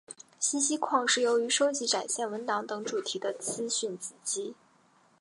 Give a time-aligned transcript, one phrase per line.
[0.39, 4.55] 信息框是由于收集展现文档等主题的资讯子集。